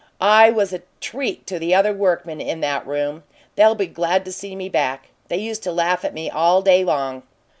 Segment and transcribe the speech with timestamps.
[0.19, 3.21] I was a treat to the other workmen in that room;
[3.55, 5.09] they'll be glad to see me back.
[5.27, 7.21] They used to laugh at me all day long."